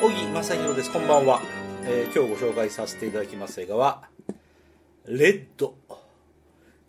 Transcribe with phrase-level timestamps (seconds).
[0.00, 0.90] 正宏です。
[0.90, 1.42] こんばんは、
[1.84, 4.08] えー今日ご紹介させていただきます映画は、
[5.06, 5.74] レッド。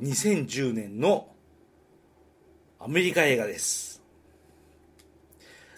[0.02, 1.27] 2010年の
[2.80, 4.02] アメリカ映画です。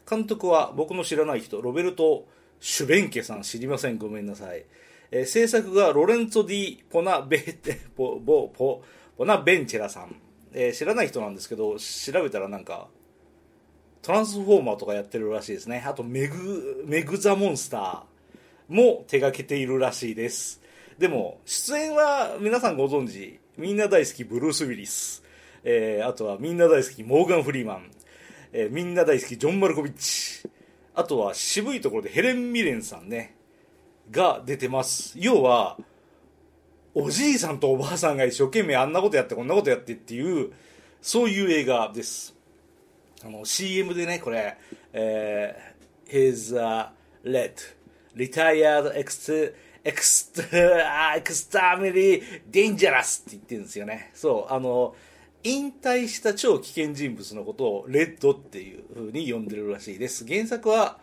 [0.07, 2.27] 監督は僕の知らない人、ロベルト・
[2.59, 3.97] シュベンケさん知りません。
[3.97, 4.65] ごめんなさい。
[5.09, 7.39] えー制作がロレンツォ・ディ・ポナベ
[7.97, 8.83] ポボポ
[9.17, 10.15] ポナベンチェラさん、
[10.53, 12.89] えー知らない人なんですけど、調べたらなんか、
[14.03, 15.81] トランスフォーマーとかやってるらしいですね。
[15.87, 20.61] あと、メグ、メグ・ザ・モンスターも手掛けているらしいです。
[20.99, 25.23] でも、出演は皆さんご存知、みんな大好きブルース・ウィリス。
[25.63, 27.91] えーあとはみんな大好きモーガン・フリーマン。
[28.51, 30.49] えーみんな大好きジョン・マルコビッチ。
[30.95, 33.37] あとは渋いところでヘレン・ミレンさんね、
[34.11, 35.13] が出てます。
[35.17, 35.77] 要は、
[36.93, 40.51] おじいさんとおばあさんが一生懸命あんなことやってこんなことやってっていう、
[41.01, 42.35] そういう映画です。
[43.25, 44.57] あの CM でね、これ、
[44.91, 46.91] えー、He's a
[47.23, 47.53] red,
[48.15, 54.11] retired ex, extra, extremely dangerous って言ってるんですよね。
[54.13, 54.95] そう、あの、
[55.43, 60.27] 引退した超危険人物のことをレッドっていう風に呼んでるらしいです。
[60.27, 60.99] 原作は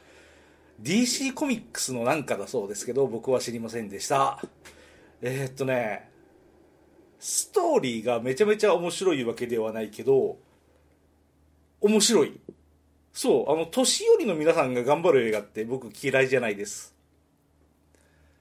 [0.83, 4.43] DC コミックスのなんかだそうですけど、僕は知りませんでした。
[5.23, 6.11] えーっとね、
[7.19, 10.39] ストーリーがめちゃめちゃ面白いわけではないけど、
[11.81, 12.39] 面白い。
[13.13, 16.95] そう、あの、年寄りの皆さんが頑張る映画って僕嫌いじゃないです。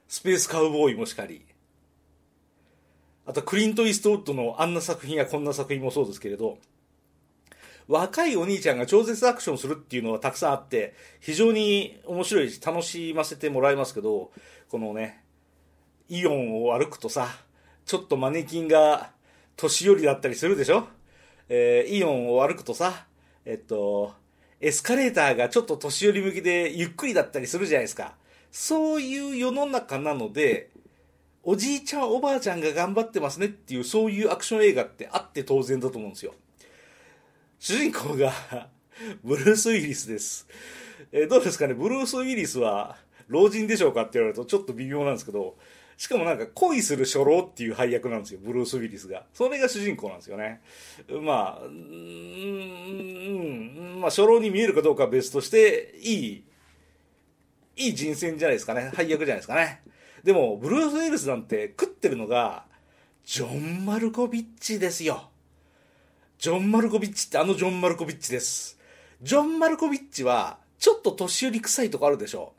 [0.08, 1.46] スペースカウボーイもしかり。
[3.26, 6.58] あと、クリント・イーストウッドのあんな作品やこんな作品もそうですけれど、
[7.88, 14.32] 若いお兄ちゃんが超絶アクションするっていうのはたくさんあって、非常に面白いし、楽しませてもらいますけど、
[14.70, 15.24] このね、
[16.08, 17.28] イオンを歩くとさ、
[17.86, 19.12] ちょっとマネキンが
[19.56, 20.88] 年寄りだったりするでしょ？
[21.50, 23.08] えーイオンを歩くとさ、
[23.46, 24.14] えっと、
[24.62, 28.16] エスカレーターがちょっと年寄り向きでゆっくりだったりするじゃないですか。
[28.52, 30.70] そういう世の中なので、
[31.44, 36.34] おじいちゃんおばあちゃんが頑張ってますねっていうそういうアクション映画ってあって当然だと思うんですよ。
[37.60, 38.34] 主人公が
[39.24, 40.48] ブルース・ウィリスです。
[41.12, 41.74] えーどうですかね？
[41.74, 45.56] ブルース・ウィリスは老人でしょうかって言われるとちょっと微妙なんですけど、
[46.00, 49.26] しかもなんか恋する初老っていう配役なんですよ、ブルース・ウィリスが。
[49.34, 50.62] それが主人公なんですよね。
[51.22, 51.76] まあ、うん、
[54.00, 56.46] まあ初老に見えるかどうかは別として、いい、
[57.76, 58.94] いい人選じゃないですかね。
[58.96, 59.82] 配役じゃないですかね。
[60.24, 62.64] でも、ブルース・ウィリスなんて食ってるのが、
[63.26, 65.30] ジョン・マルコビッチですよ。
[66.38, 68.80] ジョン・マルコビッチってあのジョン・マルコビッチです。
[69.22, 72.54] ジョン・マルコビッチは、ちょっと年寄り臭いとこあるでしょ。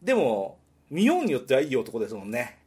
[0.00, 2.62] でも、見ようによってはいい男ですもんね。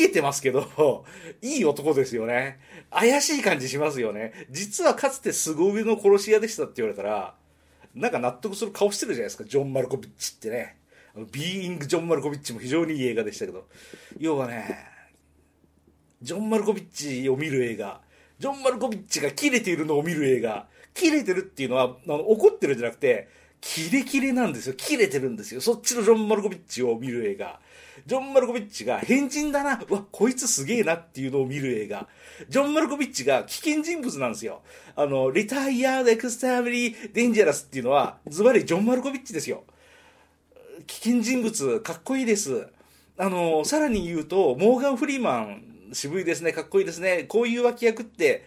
[0.00, 1.04] ハゲてますけど、
[1.42, 2.58] いい男ですよね。
[2.90, 4.32] 怪しい感じしますよね。
[4.50, 7.36] 実はかつて凄腕の殺し屋でしたって言われたら、
[7.94, 10.76] なんか納得する顔してるじゃないですか、ジョン・マルコビッチってね。
[11.32, 13.68] ビーイング・ジョン・マルコビッチも非常にいい映画でしたけど。
[14.18, 14.86] 要はね、
[16.22, 18.00] ジョン・マルコビッチを見る映画、
[18.38, 23.28] ジョン・マルコビッチがキレているのを見る映画、キレてるっていうのは、あの怒ってるんじゃなくて、
[23.60, 24.74] キレキレなんですよ。
[24.74, 25.60] キレてるんですよ。
[25.60, 27.60] そっちのジョン・マルコビッチを見る映画。
[28.06, 32.08] ジョン・マルコビッチが変人だな、うわ、こいつすげえなっていうのを見る映画。
[32.48, 34.62] ジョン・マルコビッチが危険人物なんですよ。
[34.96, 39.64] あの、 Retired Extremely Dangerous っていうのは、ズバリジョン・マルコビッチですよ。
[40.86, 42.66] 危険人物、かっこいいです。
[43.18, 47.24] あの、さらに言うと、モーガン・フリーマン、渋いですね、かっこいいですね。
[47.28, 48.46] こういう脇役って、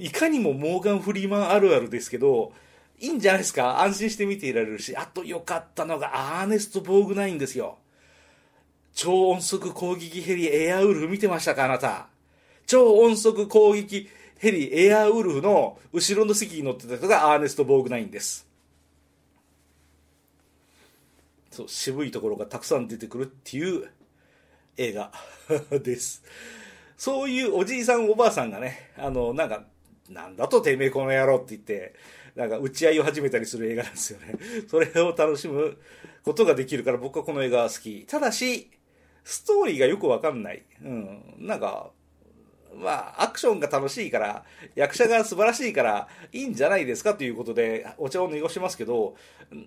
[0.00, 2.52] いかにもモーガン・フリーマンあるあるですけど、
[3.00, 3.80] いいんじゃないですか？
[3.80, 7.78] 安心して見ていられるし、あと良かったのがアーネスト・ボーグナインですよ。
[8.94, 12.08] 超音速攻撃ヘリエアウルフ見てましたかあなた。
[12.66, 14.08] 超音速攻撃
[14.38, 18.46] ヘリエアウルフの後ろの席に乗ってた人がアーネスト・ボーグナインです。
[21.50, 23.88] そう、渋いところがたくさん出てくるっていう
[24.76, 25.12] 映画
[25.82, 26.22] です。
[26.96, 29.64] そういうおじいさんおばあさんがね、あの、なんか、
[30.08, 31.94] なんだとてめえこの野郎って言って、
[32.38, 34.34] なんか打ち合いを始めたりする映画なんですよね。
[34.70, 35.76] それを楽しむ
[36.22, 38.06] ことができるから僕はこの映画は好き。
[38.06, 38.70] ただし、
[39.24, 40.62] ストーリーがよくわかんない。
[40.84, 41.34] うん。
[41.36, 41.90] なんか、
[42.76, 44.44] まあ、アクションが楽しいから、
[44.76, 49.16] 役者が素晴らしいから、いいんじゃないですかということで、お茶を濁しますけど、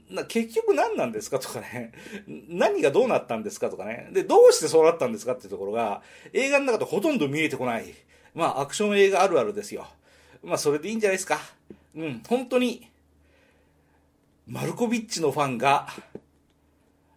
[0.09, 1.91] な結局何なんですかとかね、
[2.47, 6.01] 何がどうなったんですかとかね、で、どうしてそうなったんですかっていうところが、
[6.31, 7.93] 映画の中でほとんど見えてこない。
[8.33, 9.87] まあ、アクション映画あるあるですよ。
[10.41, 11.37] まあ、それでいいんじゃないですか。
[11.95, 12.89] うん、本当に、
[14.47, 15.87] マルコビッチのファンが、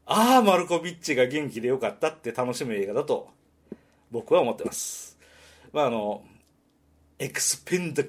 [0.07, 3.29] ああ、マルコビッチが元気でよかったって楽しむ映画だと、
[4.11, 5.19] 僕は思ってます。
[5.73, 6.25] まあ、あの、
[7.19, 8.03] エクスペンダ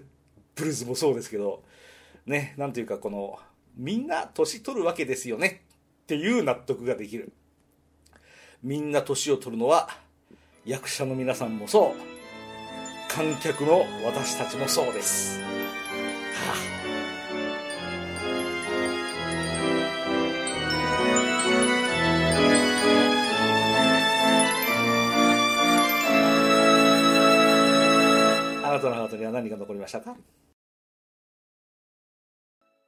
[0.55, 1.63] ブルズもそうですけど、
[2.25, 3.39] ね、なんていうかこの、
[3.75, 5.63] みんな年取るわけですよね
[6.03, 7.31] っていう納得ができる。
[8.63, 9.89] みんな年を取るのは
[10.65, 15.39] 役者の皆さんもそう観客の私たちもそうです
[28.63, 30.15] あなたのハートには何が残りましたか？